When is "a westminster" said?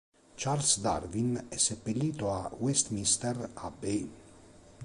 2.33-3.51